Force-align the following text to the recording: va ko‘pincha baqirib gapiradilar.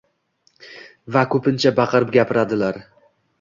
va 1.17 1.23
ko‘pincha 1.35 1.73
baqirib 1.81 2.15
gapiradilar. 2.17 2.81